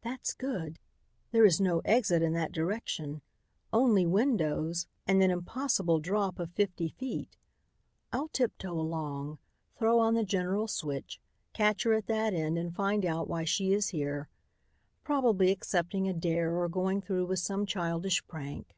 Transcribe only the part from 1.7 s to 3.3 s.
exit in that direction,